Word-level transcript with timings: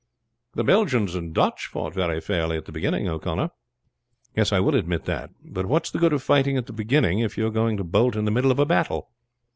"The 0.55 0.63
Belgians 0.63 1.13
and 1.13 1.31
Dutch 1.31 1.67
fought 1.67 1.93
very 1.93 2.19
fairly 2.19 2.57
at 2.57 2.65
the 2.65 2.71
beginning, 2.71 3.07
O'Connor." 3.07 3.51
"Yes, 4.35 4.51
I 4.51 4.59
will 4.59 4.73
admit 4.73 5.05
that. 5.05 5.29
But 5.45 5.67
what's 5.67 5.91
the 5.91 5.99
good 5.99 6.11
of 6.11 6.23
fighting 6.23 6.57
at 6.57 6.65
the 6.65 6.73
beginning 6.73 7.19
if 7.19 7.37
you 7.37 7.45
are 7.45 7.51
going 7.51 7.77
to 7.77 7.83
bolt 7.83 8.15
in 8.15 8.25
the 8.25 8.31
middle 8.31 8.49
of 8.49 8.57
a 8.57 8.65
battle? 8.65 9.11